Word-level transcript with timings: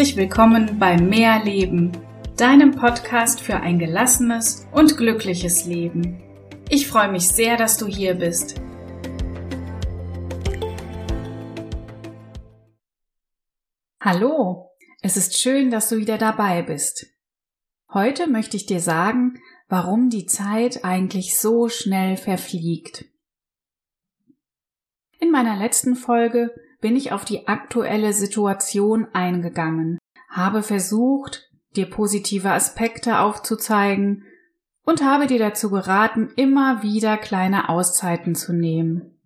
Herzlich 0.00 0.16
willkommen 0.16 0.78
bei 0.78 0.96
Mehr 0.96 1.44
Leben, 1.44 1.92
deinem 2.38 2.70
Podcast 2.70 3.38
für 3.38 3.56
ein 3.56 3.78
gelassenes 3.78 4.66
und 4.72 4.96
glückliches 4.96 5.66
Leben. 5.66 6.22
Ich 6.70 6.88
freue 6.88 7.12
mich 7.12 7.28
sehr, 7.28 7.58
dass 7.58 7.76
du 7.76 7.86
hier 7.86 8.14
bist. 8.14 8.58
Hallo, 14.00 14.70
es 15.02 15.18
ist 15.18 15.38
schön, 15.38 15.70
dass 15.70 15.90
du 15.90 15.98
wieder 15.98 16.16
dabei 16.16 16.62
bist. 16.62 17.04
Heute 17.92 18.26
möchte 18.26 18.56
ich 18.56 18.64
dir 18.64 18.80
sagen, 18.80 19.38
warum 19.68 20.08
die 20.08 20.24
Zeit 20.24 20.82
eigentlich 20.82 21.38
so 21.38 21.68
schnell 21.68 22.16
verfliegt. 22.16 23.04
In 25.18 25.30
meiner 25.30 25.58
letzten 25.58 25.94
Folge 25.94 26.54
bin 26.80 26.96
ich 26.96 27.12
auf 27.12 27.24
die 27.24 27.46
aktuelle 27.48 28.12
Situation 28.12 29.06
eingegangen, 29.12 29.98
habe 30.28 30.62
versucht, 30.62 31.50
dir 31.76 31.88
positive 31.88 32.50
Aspekte 32.50 33.20
aufzuzeigen 33.20 34.24
und 34.84 35.02
habe 35.02 35.26
dir 35.26 35.38
dazu 35.38 35.70
geraten, 35.70 36.32
immer 36.36 36.82
wieder 36.82 37.16
kleine 37.16 37.68
Auszeiten 37.68 38.34
zu 38.34 38.52
nehmen. 38.52 39.16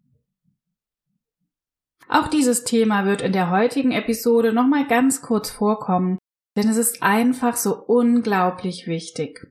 Auch 2.08 2.28
dieses 2.28 2.64
Thema 2.64 3.06
wird 3.06 3.22
in 3.22 3.32
der 3.32 3.50
heutigen 3.50 3.92
Episode 3.92 4.52
nochmal 4.52 4.86
ganz 4.86 5.22
kurz 5.22 5.50
vorkommen, 5.50 6.18
denn 6.56 6.68
es 6.68 6.76
ist 6.76 7.02
einfach 7.02 7.56
so 7.56 7.74
unglaublich 7.76 8.86
wichtig. 8.86 9.46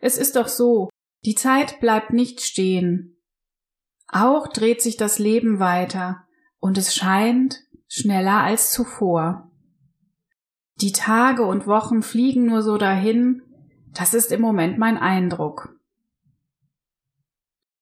Es 0.00 0.16
ist 0.16 0.36
doch 0.36 0.48
so, 0.48 0.88
die 1.26 1.34
Zeit 1.34 1.80
bleibt 1.80 2.12
nicht 2.12 2.40
stehen, 2.40 3.19
auch 4.12 4.48
dreht 4.48 4.82
sich 4.82 4.96
das 4.96 5.18
Leben 5.18 5.58
weiter 5.60 6.26
und 6.58 6.78
es 6.78 6.94
scheint 6.94 7.60
schneller 7.88 8.42
als 8.42 8.72
zuvor. 8.72 9.50
Die 10.76 10.92
Tage 10.92 11.44
und 11.44 11.66
Wochen 11.66 12.02
fliegen 12.02 12.46
nur 12.46 12.62
so 12.62 12.78
dahin, 12.78 13.42
das 13.92 14.14
ist 14.14 14.32
im 14.32 14.40
Moment 14.40 14.78
mein 14.78 14.96
Eindruck. 14.96 15.76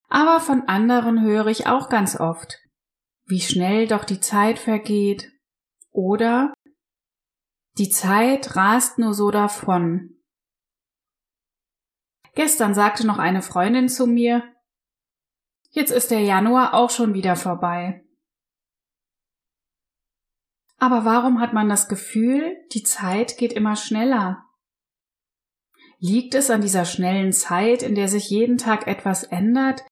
Aber 0.09 0.41
von 0.41 0.62
anderen 0.62 1.23
höre 1.23 1.47
ich 1.49 1.67
auch 1.67 1.89
ganz 1.89 2.19
oft, 2.19 2.59
wie 3.27 3.41
schnell 3.41 3.87
doch 3.87 4.05
die 4.05 4.21
Zeit 4.21 4.59
vergeht 4.59 5.31
oder 5.91 6.53
die 7.77 7.91
Zeit 7.91 8.56
rast 8.56 8.99
nur 8.99 9.15
so 9.15 9.31
davon. 9.31 10.17
Gestern 12.34 12.75
sagte 12.75 13.06
noch 13.06 13.19
eine 13.19 13.43
Freundin 13.43 13.89
zu 13.89 14.06
mir, 14.06 14.43
Jetzt 15.79 15.93
ist 15.93 16.11
der 16.11 16.23
Januar 16.23 16.75
auch 16.75 16.91
schon 16.91 17.15
wieder 17.15 17.37
vorbei. 17.37 18.05
Aber 20.77 21.05
warum 21.05 21.39
hat 21.39 21.53
man 21.53 21.69
das 21.69 21.87
Gefühl, 21.87 22.57
die 22.73 22.83
Zeit 22.83 23.37
geht 23.37 23.53
immer 23.53 23.77
schneller? 23.77 24.45
Liegt 26.01 26.34
es 26.34 26.51
an 26.51 26.62
dieser 26.62 26.84
schnellen 26.84 27.33
Zeit, 27.33 27.84
in 27.84 27.95
der 27.95 28.09
sich 28.09 28.29
jeden 28.29 28.59
Tag 28.59 28.89
etwas 28.89 29.23
ändert, 29.23 29.84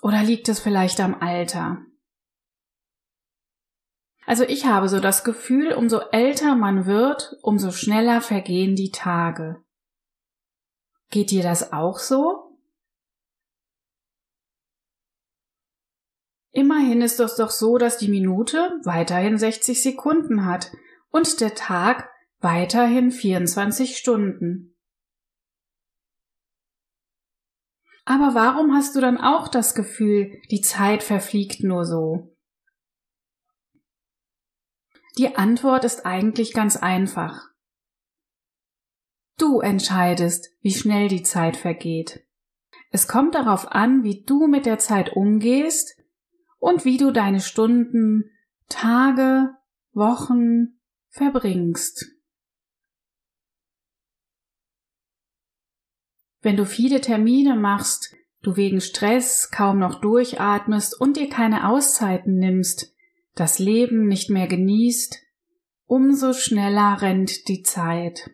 oder 0.00 0.22
liegt 0.22 0.48
es 0.48 0.58
vielleicht 0.58 1.00
am 1.00 1.14
Alter? 1.20 1.84
Also 4.24 4.44
ich 4.44 4.64
habe 4.64 4.88
so 4.88 5.00
das 5.00 5.22
Gefühl, 5.22 5.74
umso 5.74 5.98
älter 6.12 6.56
man 6.56 6.86
wird, 6.86 7.36
umso 7.42 7.72
schneller 7.72 8.22
vergehen 8.22 8.74
die 8.74 8.90
Tage. 8.90 9.62
Geht 11.10 11.30
dir 11.30 11.42
das 11.42 11.74
auch 11.74 11.98
so? 11.98 12.49
Immerhin 16.52 17.00
ist 17.00 17.20
es 17.20 17.36
doch 17.36 17.50
so, 17.50 17.78
dass 17.78 17.98
die 17.98 18.08
Minute 18.08 18.80
weiterhin 18.84 19.38
60 19.38 19.82
Sekunden 19.82 20.44
hat 20.44 20.72
und 21.10 21.40
der 21.40 21.54
Tag 21.54 22.10
weiterhin 22.40 23.10
24 23.10 23.96
Stunden. 23.96 24.76
Aber 28.04 28.34
warum 28.34 28.74
hast 28.74 28.96
du 28.96 29.00
dann 29.00 29.18
auch 29.18 29.46
das 29.46 29.74
Gefühl, 29.74 30.40
die 30.50 30.62
Zeit 30.62 31.04
verfliegt 31.04 31.62
nur 31.62 31.84
so? 31.84 32.36
Die 35.18 35.36
Antwort 35.36 35.84
ist 35.84 36.06
eigentlich 36.06 36.52
ganz 36.52 36.76
einfach. 36.76 37.50
Du 39.38 39.60
entscheidest, 39.60 40.48
wie 40.60 40.72
schnell 40.72 41.08
die 41.08 41.22
Zeit 41.22 41.56
vergeht. 41.56 42.26
Es 42.90 43.06
kommt 43.06 43.34
darauf 43.34 43.70
an, 43.70 44.02
wie 44.02 44.24
du 44.24 44.48
mit 44.48 44.66
der 44.66 44.78
Zeit 44.78 45.12
umgehst 45.12 45.99
und 46.60 46.84
wie 46.84 46.98
du 46.98 47.10
deine 47.10 47.40
Stunden, 47.40 48.30
Tage, 48.68 49.56
Wochen 49.92 50.78
verbringst. 51.08 52.06
Wenn 56.42 56.56
du 56.56 56.64
viele 56.64 57.00
Termine 57.00 57.56
machst, 57.56 58.14
du 58.42 58.56
wegen 58.56 58.80
Stress 58.80 59.50
kaum 59.50 59.78
noch 59.78 60.00
durchatmest 60.00 60.98
und 60.98 61.16
dir 61.16 61.28
keine 61.28 61.68
Auszeiten 61.68 62.38
nimmst, 62.38 62.94
das 63.34 63.58
Leben 63.58 64.06
nicht 64.06 64.30
mehr 64.30 64.46
genießt, 64.46 65.18
umso 65.86 66.32
schneller 66.32 67.02
rennt 67.02 67.48
die 67.48 67.62
Zeit. 67.62 68.30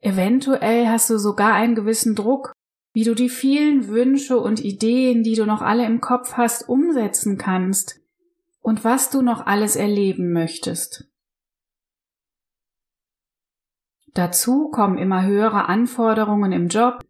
Eventuell 0.00 0.86
hast 0.88 1.10
du 1.10 1.18
sogar 1.18 1.54
einen 1.54 1.74
gewissen 1.74 2.14
Druck, 2.14 2.52
wie 2.92 3.04
du 3.04 3.14
die 3.14 3.28
vielen 3.28 3.88
Wünsche 3.88 4.38
und 4.38 4.64
Ideen, 4.64 5.22
die 5.22 5.34
du 5.34 5.46
noch 5.46 5.62
alle 5.62 5.86
im 5.86 6.00
Kopf 6.00 6.32
hast, 6.34 6.68
umsetzen 6.68 7.38
kannst 7.38 8.00
und 8.60 8.84
was 8.84 9.10
du 9.10 9.22
noch 9.22 9.46
alles 9.46 9.76
erleben 9.76 10.32
möchtest. 10.32 11.08
Dazu 14.14 14.68
kommen 14.70 14.98
immer 14.98 15.24
höhere 15.24 15.68
Anforderungen 15.68 16.52
im 16.52 16.68
Job, 16.68 17.04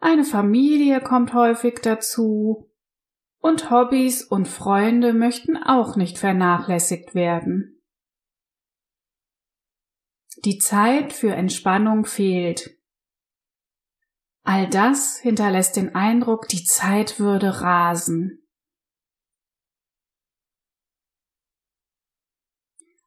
eine 0.00 0.24
Familie 0.24 1.00
kommt 1.00 1.32
häufig 1.32 1.78
dazu 1.80 2.68
und 3.38 3.70
Hobbys 3.70 4.24
und 4.24 4.48
Freunde 4.48 5.12
möchten 5.12 5.56
auch 5.56 5.94
nicht 5.94 6.18
vernachlässigt 6.18 7.14
werden. 7.14 7.80
Die 10.44 10.58
Zeit 10.58 11.12
für 11.12 11.34
Entspannung 11.34 12.04
fehlt. 12.04 12.76
All 14.44 14.68
das 14.68 15.18
hinterlässt 15.18 15.76
den 15.76 15.94
Eindruck, 15.94 16.48
die 16.48 16.64
Zeit 16.64 17.20
würde 17.20 17.60
rasen. 17.60 18.42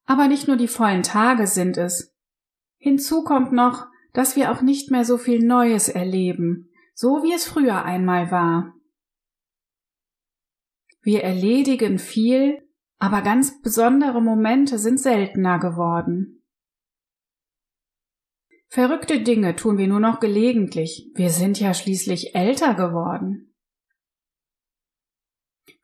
Aber 0.06 0.28
nicht 0.28 0.48
nur 0.48 0.56
die 0.56 0.68
vollen 0.68 1.04
Tage 1.04 1.48
sind 1.48 1.78
es. 1.78 2.16
Hinzu 2.78 3.24
kommt 3.24 3.52
noch, 3.52 3.88
dass 4.14 4.36
wir 4.36 4.52
auch 4.52 4.62
nicht 4.62 4.92
mehr 4.92 5.04
so 5.04 5.18
viel 5.18 5.46
Neues 5.46 5.90
erleben, 5.90 6.70
so 6.94 7.24
wie 7.24 7.34
es 7.34 7.46
früher 7.46 7.84
einmal 7.84 8.32
war. 8.32 8.74
Wir 11.02 11.24
erledigen 11.24 12.00
viel, 12.00 12.68
aber 12.98 13.22
ganz 13.22 13.62
besondere 13.62 14.22
Momente 14.22 14.80
sind 14.80 15.00
seltener 15.00 15.60
geworden. 15.60 16.35
Verrückte 18.76 19.22
Dinge 19.22 19.56
tun 19.56 19.78
wir 19.78 19.88
nur 19.88 20.02
noch 20.02 20.20
gelegentlich. 20.20 21.10
Wir 21.16 21.30
sind 21.30 21.62
ja 21.62 21.74
schließlich 21.74 22.36
älter 22.36 22.74
geworden. 22.74 23.56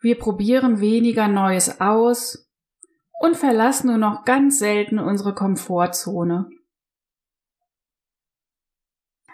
Wir 0.02 0.20
probieren 0.20 0.82
weniger 0.82 1.30
Neues 1.30 1.80
aus 1.80 2.52
und 3.18 3.38
verlassen 3.38 3.88
nur 3.88 3.98
noch 3.98 4.26
ganz 4.26 4.60
selten 4.60 5.00
unsere 5.00 5.34
Komfortzone. 5.34 6.50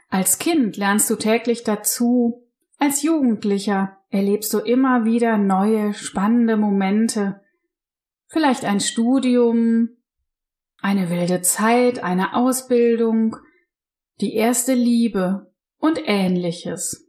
Als 0.09 0.37
Kind 0.37 0.77
lernst 0.77 1.09
du 1.09 1.15
täglich 1.15 1.63
dazu, 1.63 2.47
als 2.77 3.01
Jugendlicher 3.01 3.97
erlebst 4.09 4.53
du 4.53 4.59
immer 4.59 5.03
wieder 5.03 5.39
neue, 5.39 5.95
spannende 5.95 6.57
Momente, 6.57 7.41
vielleicht 8.27 8.65
ein 8.65 8.81
Studium, 8.81 9.97
eine 10.77 11.09
wilde 11.09 11.41
Zeit, 11.41 12.03
eine 12.03 12.35
Ausbildung, 12.35 13.37
die 14.19 14.35
erste 14.35 14.73
Liebe 14.73 15.53
und 15.77 15.99
ähnliches. 16.03 17.07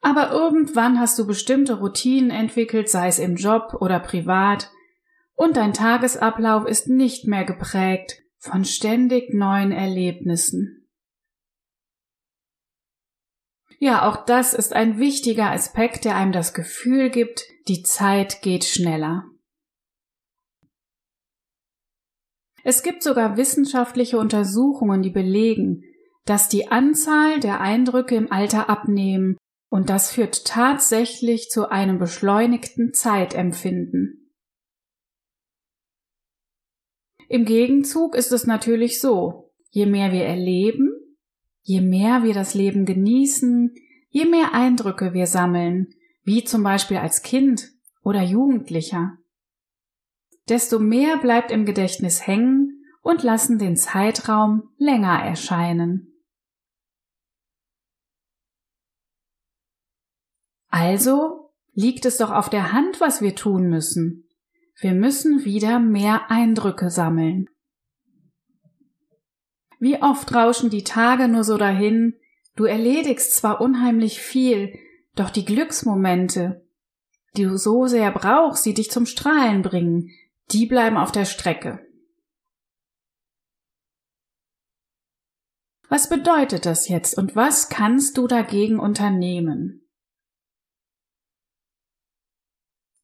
Aber 0.00 0.30
irgendwann 0.32 0.98
hast 0.98 1.18
du 1.18 1.26
bestimmte 1.26 1.78
Routinen 1.78 2.30
entwickelt, 2.30 2.88
sei 2.88 3.08
es 3.08 3.18
im 3.18 3.36
Job 3.36 3.74
oder 3.80 4.00
privat, 4.00 4.70
und 5.34 5.56
dein 5.56 5.72
Tagesablauf 5.72 6.66
ist 6.66 6.88
nicht 6.88 7.26
mehr 7.26 7.44
geprägt 7.44 8.22
von 8.38 8.64
ständig 8.64 9.32
neuen 9.32 9.72
Erlebnissen. 9.72 10.88
Ja, 13.78 14.06
auch 14.06 14.24
das 14.26 14.52
ist 14.52 14.74
ein 14.74 14.98
wichtiger 14.98 15.50
Aspekt, 15.50 16.04
der 16.04 16.16
einem 16.16 16.32
das 16.32 16.52
Gefühl 16.52 17.08
gibt, 17.08 17.44
die 17.68 17.82
Zeit 17.82 18.42
geht 18.42 18.64
schneller. 18.64 19.24
Es 22.64 22.82
gibt 22.82 23.02
sogar 23.02 23.36
wissenschaftliche 23.36 24.18
Untersuchungen, 24.18 25.02
die 25.02 25.10
belegen, 25.10 25.84
dass 26.24 26.48
die 26.48 26.68
Anzahl 26.68 27.40
der 27.40 27.60
Eindrücke 27.60 28.14
im 28.14 28.30
Alter 28.30 28.68
abnehmen 28.68 29.36
Und 29.72 29.88
das 29.88 30.10
führt 30.10 30.46
tatsächlich 30.46 31.48
zu 31.48 31.70
einem 31.70 31.98
beschleunigten 31.98 32.92
Zeitempfinden. 32.92 34.32
Im 37.28 37.44
Gegenzug 37.44 38.16
ist 38.16 38.32
es 38.32 38.46
natürlich 38.48 39.00
so, 39.00 39.52
je 39.70 39.86
mehr 39.86 40.10
wir 40.10 40.24
erleben, 40.24 40.90
je 41.62 41.80
mehr 41.80 42.24
wir 42.24 42.34
das 42.34 42.54
Leben 42.54 42.84
genießen, 42.84 43.72
je 44.08 44.24
mehr 44.24 44.52
Eindrücke 44.52 45.12
wir 45.12 45.28
sammeln, 45.28 45.94
wie 46.24 46.42
zum 46.42 46.64
Beispiel 46.64 46.96
als 46.96 47.22
Kind 47.22 47.70
oder 48.02 48.22
Jugendlicher, 48.22 49.19
desto 50.50 50.78
mehr 50.78 51.16
bleibt 51.16 51.50
im 51.50 51.64
Gedächtnis 51.64 52.26
hängen 52.26 52.84
und 53.02 53.22
lassen 53.22 53.58
den 53.58 53.76
Zeitraum 53.76 54.68
länger 54.76 55.22
erscheinen. 55.24 56.08
Also 60.68 61.52
liegt 61.72 62.04
es 62.04 62.18
doch 62.18 62.30
auf 62.30 62.50
der 62.50 62.72
Hand, 62.72 63.00
was 63.00 63.22
wir 63.22 63.34
tun 63.34 63.68
müssen. 63.68 64.28
Wir 64.80 64.92
müssen 64.92 65.44
wieder 65.44 65.78
mehr 65.78 66.30
Eindrücke 66.30 66.90
sammeln. 66.90 67.48
Wie 69.78 70.02
oft 70.02 70.34
rauschen 70.34 70.70
die 70.70 70.84
Tage 70.84 71.28
nur 71.28 71.44
so 71.44 71.56
dahin, 71.56 72.14
du 72.54 72.64
erledigst 72.64 73.34
zwar 73.34 73.60
unheimlich 73.60 74.20
viel, 74.20 74.78
doch 75.14 75.30
die 75.30 75.44
Glücksmomente, 75.44 76.66
die 77.36 77.44
du 77.44 77.56
so 77.56 77.86
sehr 77.86 78.10
brauchst, 78.10 78.64
die 78.66 78.74
dich 78.74 78.90
zum 78.90 79.06
Strahlen 79.06 79.62
bringen, 79.62 80.10
die 80.52 80.66
bleiben 80.66 80.96
auf 80.96 81.12
der 81.12 81.24
Strecke. 81.24 81.86
Was 85.88 86.08
bedeutet 86.08 86.66
das 86.66 86.88
jetzt 86.88 87.18
und 87.18 87.34
was 87.34 87.68
kannst 87.68 88.16
du 88.16 88.28
dagegen 88.28 88.78
unternehmen? 88.78 89.88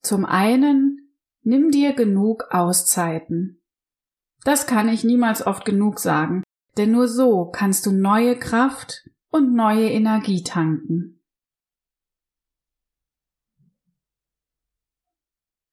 Zum 0.03 0.25
einen, 0.25 1.13
nimm 1.43 1.73
dir 1.73 1.95
genug 1.95 2.45
Auszeiten. 2.51 3.61
Das 4.45 4.69
kann 4.69 4.89
ich 4.89 5.03
niemals 5.03 5.45
oft 5.45 5.65
genug 5.65 5.99
sagen, 5.99 6.45
denn 6.77 6.93
nur 6.93 7.09
so 7.09 7.47
kannst 7.47 7.87
du 7.87 7.91
neue 7.91 8.39
Kraft 8.39 9.09
und 9.31 9.53
neue 9.53 9.91
Energie 9.91 10.45
tanken. 10.45 11.16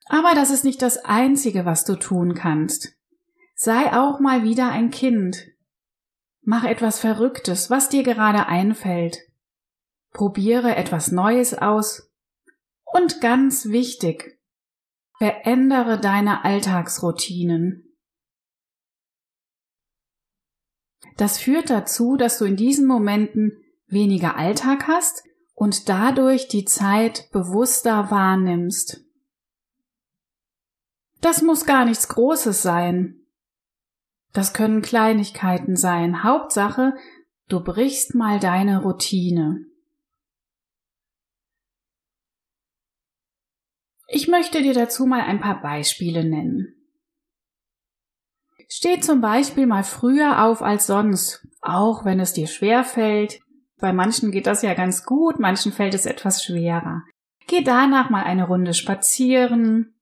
Aber 0.06 0.34
das 0.36 0.52
ist 0.52 0.64
nicht 0.64 0.82
das 0.82 0.98
Einzige, 1.06 1.66
was 1.66 1.86
du 1.86 1.96
tun 1.96 2.34
kannst. 2.34 2.94
Sei 3.56 3.94
auch 3.94 4.20
mal 4.20 4.44
wieder 4.44 4.70
ein 4.70 4.90
Kind. 4.90 5.48
Mach 6.42 6.66
etwas 6.66 7.00
Verrücktes, 7.00 7.70
was 7.70 7.90
dir 7.90 8.04
gerade 8.04 8.48
einfällt. 8.48 9.20
Probiere 10.12 10.76
etwas 10.76 11.12
Neues 11.12 11.54
aus 11.54 12.12
und 12.84 13.22
ganz 13.22 13.70
wichtig, 13.70 14.40
verändere 15.18 16.00
deine 16.00 16.44
Alltagsroutinen. 16.44 17.98
Das 21.18 21.40
führt 21.40 21.70
dazu, 21.70 22.18
dass 22.18 22.38
du 22.38 22.46
in 22.46 22.56
diesen 22.56 22.88
Momenten 22.88 23.64
weniger 23.88 24.36
Alltag 24.36 24.88
hast 24.88 25.24
und 25.54 25.90
dadurch 25.90 26.48
die 26.48 26.66
Zeit 26.66 27.30
bewusster 27.32 28.12
wahrnimmst. 28.12 29.04
Das 31.24 31.42
muss 31.42 31.66
gar 31.66 31.86
nichts 31.86 32.10
Großes 32.10 32.62
sein. 32.62 33.16
Das 34.34 34.54
können 34.54 34.82
Kleinigkeiten 34.82 35.78
sein. 35.78 36.22
Hauptsache, 36.22 36.96
du 37.48 37.64
brichst 37.64 38.14
mal 38.14 38.42
deine 38.42 38.82
Routine. 38.82 39.66
Ich 44.10 44.28
möchte 44.28 44.62
dir 44.62 44.74
dazu 44.74 45.06
mal 45.06 45.22
ein 45.22 45.40
paar 45.40 45.62
Beispiele 45.62 46.26
nennen. 46.26 46.76
Steh 48.68 49.00
zum 49.00 49.22
Beispiel 49.22 49.66
mal 49.66 49.86
früher 49.86 50.44
auf 50.44 50.62
als 50.62 50.88
sonst, 50.88 51.48
auch 51.62 52.04
wenn 52.04 52.20
es 52.20 52.34
dir 52.34 52.48
schwer 52.48 52.84
fällt. 52.84 53.40
Bei 53.78 53.94
manchen 53.94 54.32
geht 54.32 54.46
das 54.46 54.62
ja 54.62 54.74
ganz 54.74 55.06
gut, 55.06 55.40
manchen 55.40 55.72
fällt 55.72 55.94
es 55.94 56.06
etwas 56.06 56.44
schwerer. 56.44 57.04
Geh 57.48 57.64
danach 57.64 58.10
mal 58.10 58.24
eine 58.24 58.46
Runde 58.46 58.74
spazieren. 58.74 59.93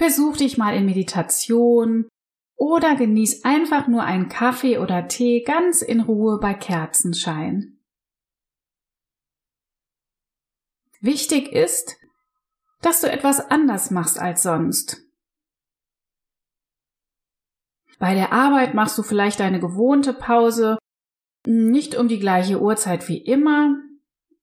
Versuch 0.00 0.38
dich 0.38 0.56
mal 0.56 0.74
in 0.74 0.86
Meditation 0.86 2.08
oder 2.56 2.96
genieß 2.96 3.44
einfach 3.44 3.86
nur 3.86 4.02
einen 4.02 4.30
Kaffee 4.30 4.78
oder 4.78 5.08
Tee 5.08 5.42
ganz 5.42 5.82
in 5.82 6.00
Ruhe 6.00 6.38
bei 6.40 6.54
Kerzenschein. 6.54 7.78
Wichtig 11.02 11.52
ist, 11.52 11.98
dass 12.80 13.02
du 13.02 13.12
etwas 13.12 13.40
anders 13.40 13.90
machst 13.90 14.18
als 14.18 14.42
sonst. 14.42 15.02
Bei 17.98 18.14
der 18.14 18.32
Arbeit 18.32 18.72
machst 18.72 18.96
du 18.96 19.02
vielleicht 19.02 19.38
deine 19.38 19.60
gewohnte 19.60 20.14
Pause, 20.14 20.78
nicht 21.44 21.94
um 21.94 22.08
die 22.08 22.20
gleiche 22.20 22.58
Uhrzeit 22.58 23.06
wie 23.10 23.18
immer, 23.18 23.76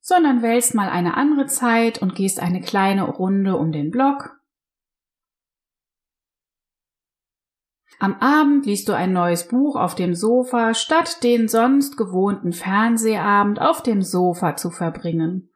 sondern 0.01 0.43
wählst 0.43 0.75
mal 0.75 0.89
eine 0.89 1.17
andere 1.17 1.47
Zeit 1.47 1.99
und 1.99 2.13
gehst 2.13 2.39
eine 2.39 2.61
kleine 2.61 3.05
Runde 3.05 3.57
um 3.57 3.71
den 3.71 3.89
Block. 3.89 4.36
Am 7.99 8.15
Abend 8.19 8.67
liest 8.67 8.87
du 8.89 8.93
ein 8.93 9.11
neues 9.11 9.47
Buch 9.47 9.75
auf 9.75 9.95
dem 9.95 10.13
Sofa, 10.13 10.75
statt 10.75 11.23
den 11.23 11.47
sonst 11.47 11.97
gewohnten 11.97 12.53
Fernsehabend 12.53 13.59
auf 13.59 13.81
dem 13.81 14.03
Sofa 14.03 14.55
zu 14.55 14.69
verbringen. 14.69 15.49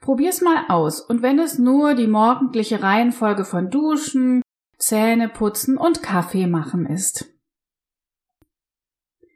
Probier's 0.00 0.40
mal 0.40 0.64
aus 0.68 1.00
und 1.00 1.22
wenn 1.22 1.40
es 1.40 1.58
nur 1.58 1.94
die 1.94 2.06
morgendliche 2.06 2.82
Reihenfolge 2.82 3.44
von 3.44 3.68
Duschen, 3.68 4.42
Zähne 4.78 5.28
putzen 5.28 5.76
und 5.76 6.04
Kaffee 6.04 6.46
machen 6.46 6.86
ist. 6.86 7.34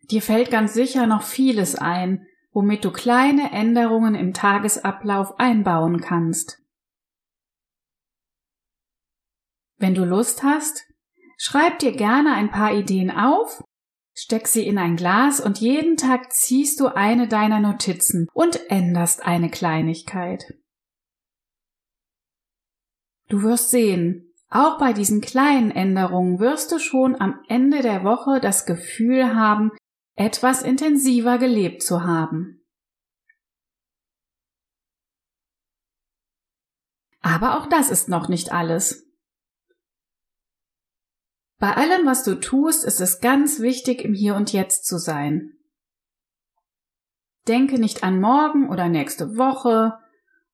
Dir 0.04 0.22
fällt 0.22 0.50
ganz 0.52 0.72
sicher 0.72 1.06
noch 1.08 1.22
vieles 1.22 1.74
ein, 1.74 2.26
womit 2.52 2.84
du 2.84 2.92
kleine 2.92 3.50
Änderungen 3.50 4.14
im 4.14 4.34
Tagesablauf 4.34 5.38
einbauen 5.40 6.00
kannst. 6.00 6.61
Wenn 9.82 9.96
du 9.96 10.04
Lust 10.04 10.44
hast, 10.44 10.86
schreib 11.36 11.80
dir 11.80 11.90
gerne 11.90 12.34
ein 12.34 12.52
paar 12.52 12.72
Ideen 12.72 13.10
auf, 13.10 13.64
steck 14.14 14.46
sie 14.46 14.64
in 14.64 14.78
ein 14.78 14.94
Glas 14.94 15.40
und 15.40 15.58
jeden 15.58 15.96
Tag 15.96 16.32
ziehst 16.32 16.78
du 16.78 16.86
eine 16.86 17.26
deiner 17.26 17.58
Notizen 17.58 18.28
und 18.32 18.70
änderst 18.70 19.26
eine 19.26 19.50
Kleinigkeit. 19.50 20.44
Du 23.28 23.42
wirst 23.42 23.70
sehen, 23.70 24.32
auch 24.48 24.78
bei 24.78 24.92
diesen 24.92 25.20
kleinen 25.20 25.72
Änderungen 25.72 26.38
wirst 26.38 26.70
du 26.70 26.78
schon 26.78 27.20
am 27.20 27.42
Ende 27.48 27.82
der 27.82 28.04
Woche 28.04 28.38
das 28.40 28.66
Gefühl 28.66 29.34
haben, 29.34 29.72
etwas 30.14 30.62
intensiver 30.62 31.38
gelebt 31.38 31.82
zu 31.82 32.04
haben. 32.04 32.64
Aber 37.20 37.58
auch 37.58 37.66
das 37.66 37.90
ist 37.90 38.08
noch 38.08 38.28
nicht 38.28 38.52
alles. 38.52 39.11
Bei 41.62 41.76
allem, 41.76 42.06
was 42.06 42.24
du 42.24 42.40
tust, 42.40 42.82
ist 42.82 43.00
es 43.00 43.20
ganz 43.20 43.60
wichtig, 43.60 44.04
im 44.04 44.14
Hier 44.14 44.34
und 44.34 44.52
Jetzt 44.52 44.84
zu 44.84 44.98
sein. 44.98 45.52
Denke 47.46 47.78
nicht 47.78 48.02
an 48.02 48.20
morgen 48.20 48.68
oder 48.68 48.88
nächste 48.88 49.36
Woche 49.36 49.96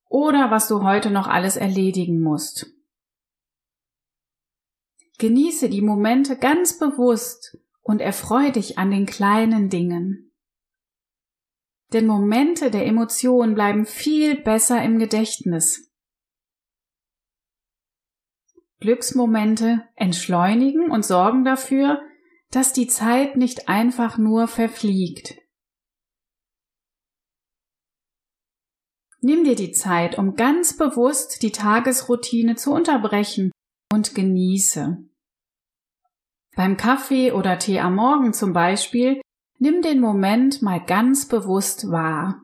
oder 0.07 0.51
was 0.51 0.67
du 0.67 0.83
heute 0.83 1.09
noch 1.09 1.25
alles 1.25 1.57
erledigen 1.57 2.21
musst. 2.21 2.67
Genieße 5.17 5.67
die 5.69 5.81
Momente 5.81 6.37
ganz 6.37 6.77
bewusst 6.77 7.57
und 7.81 8.01
erfreue 8.01 8.51
dich 8.51 8.77
an 8.77 8.91
den 8.91 9.07
kleinen 9.07 9.69
Dingen. 9.69 10.31
Denn 11.91 12.05
Momente 12.05 12.69
der 12.69 12.85
Emotion 12.85 13.55
bleiben 13.55 13.87
viel 13.87 14.39
besser 14.39 14.83
im 14.83 14.99
Gedächtnis. 14.99 15.88
Glücksmomente 18.79 19.87
entschleunigen 19.95 20.89
und 20.89 21.03
sorgen 21.03 21.43
dafür, 21.43 22.01
dass 22.51 22.73
die 22.73 22.87
Zeit 22.87 23.35
nicht 23.35 23.67
einfach 23.69 24.17
nur 24.17 24.47
verfliegt. 24.47 25.35
Nimm 29.21 29.43
dir 29.43 29.55
die 29.55 29.71
Zeit, 29.71 30.17
um 30.17 30.35
ganz 30.35 30.77
bewusst 30.77 31.41
die 31.41 31.51
Tagesroutine 31.51 32.55
zu 32.55 32.71
unterbrechen 32.71 33.51
und 33.91 34.15
genieße. 34.15 34.97
Beim 36.55 36.77
Kaffee 36.77 37.33
oder 37.33 37.59
Tee 37.59 37.79
am 37.79 37.95
Morgen 37.95 38.33
zum 38.33 38.53
Beispiel, 38.53 39.21
nimm 39.57 39.81
den 39.81 39.99
Moment 39.99 40.61
mal 40.61 40.83
ganz 40.83 41.27
bewusst 41.27 41.91
wahr. 41.91 42.43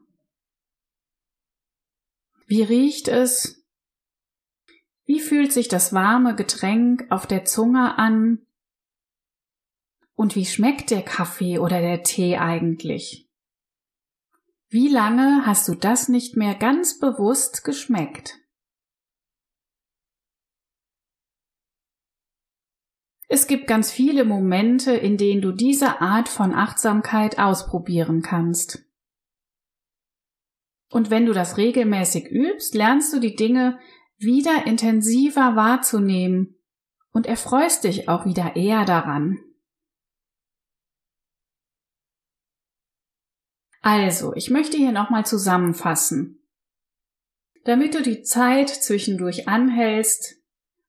Wie 2.45 2.61
riecht 2.61 3.07
es? 3.07 3.64
Wie 5.05 5.19
fühlt 5.19 5.53
sich 5.53 5.67
das 5.67 5.93
warme 5.93 6.35
Getränk 6.35 7.05
auf 7.09 7.27
der 7.27 7.45
Zunge 7.45 7.97
an? 7.97 8.45
Und 10.15 10.35
wie 10.35 10.45
schmeckt 10.45 10.89
der 10.89 11.03
Kaffee 11.03 11.59
oder 11.59 11.81
der 11.81 12.03
Tee 12.03 12.37
eigentlich? 12.37 13.29
Wie 14.69 14.87
lange 14.87 15.45
hast 15.45 15.67
du 15.67 15.75
das 15.75 16.09
nicht 16.09 16.35
mehr 16.35 16.55
ganz 16.55 16.99
bewusst 16.99 17.63
geschmeckt? 17.63 18.39
Es 23.27 23.47
gibt 23.47 23.67
ganz 23.67 23.91
viele 23.91 24.25
Momente, 24.25 24.93
in 24.93 25.17
denen 25.17 25.41
du 25.41 25.51
diese 25.51 26.01
Art 26.01 26.29
von 26.29 26.53
Achtsamkeit 26.53 27.37
ausprobieren 27.37 28.21
kannst. 28.21 28.85
Und 30.91 31.09
wenn 31.09 31.25
du 31.25 31.33
das 31.33 31.57
regelmäßig 31.57 32.29
übst, 32.29 32.75
lernst 32.75 33.13
du 33.13 33.19
die 33.19 33.35
Dinge 33.35 33.79
wieder 34.17 34.65
intensiver 34.65 35.55
wahrzunehmen 35.55 36.55
und 37.11 37.27
erfreust 37.27 37.83
dich 37.83 38.09
auch 38.09 38.25
wieder 38.25 38.55
eher 38.55 38.85
daran. 38.85 39.39
Also, 43.81 44.33
ich 44.33 44.49
möchte 44.49 44.77
hier 44.77 44.91
nochmal 44.91 45.25
zusammenfassen. 45.25 46.41
Damit 47.65 47.93
du 47.93 48.01
die 48.01 48.23
Zeit 48.23 48.69
zwischendurch 48.69 49.47
anhältst, 49.47 50.45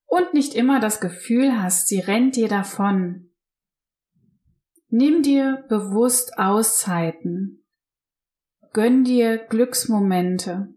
und 0.06 0.34
nicht 0.34 0.54
immer 0.54 0.80
das 0.80 1.00
Gefühl 1.00 1.60
hast, 1.62 1.88
sie 1.88 2.00
rennt 2.00 2.36
dir 2.36 2.48
davon. 2.48 3.30
Nimm 4.88 5.22
dir 5.22 5.64
bewusst 5.68 6.38
Auszeiten. 6.38 7.64
Gönn 8.72 9.04
dir 9.04 9.36
Glücksmomente. 9.38 10.72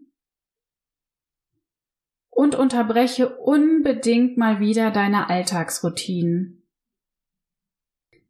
Und 2.30 2.54
unterbreche 2.54 3.36
unbedingt 3.36 4.38
mal 4.38 4.60
wieder 4.60 4.90
deine 4.90 5.28
Alltagsroutinen. 5.28 6.66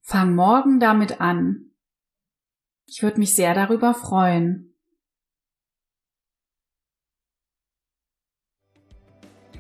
Fang 0.01 0.35
morgen 0.35 0.81
damit 0.81 1.21
an. 1.21 1.71
Ich 2.87 3.03
würde 3.03 3.21
mich 3.21 3.35
sehr 3.35 3.55
darüber 3.55 3.95
freuen. 3.95 4.75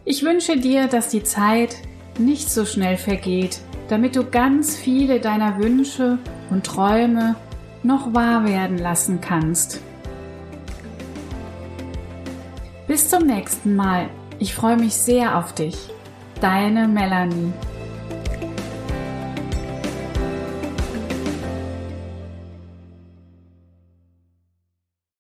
Ich 0.04 0.24
wünsche 0.24 0.56
dir, 0.56 0.88
dass 0.88 1.10
die 1.10 1.22
Zeit 1.22 1.76
nicht 2.18 2.50
so 2.50 2.64
schnell 2.64 2.96
vergeht, 2.96 3.60
damit 3.88 4.16
du 4.16 4.28
ganz 4.28 4.76
viele 4.76 5.20
deiner 5.20 5.58
Wünsche 5.58 6.18
und 6.50 6.66
Träume 6.66 7.36
noch 7.82 8.12
wahr 8.12 8.44
werden 8.44 8.78
lassen 8.78 9.20
kannst. 9.20 9.80
Bis 12.88 13.08
zum 13.08 13.26
nächsten 13.26 13.76
Mal. 13.76 14.10
Ich 14.42 14.54
freue 14.54 14.78
mich 14.78 14.94
sehr 14.94 15.36
auf 15.36 15.52
dich. 15.54 15.76
Deine 16.40 16.88
Melanie. 16.88 17.52